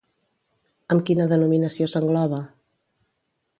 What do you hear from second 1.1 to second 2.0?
denominació